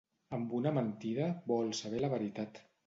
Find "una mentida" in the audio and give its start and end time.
0.61-1.29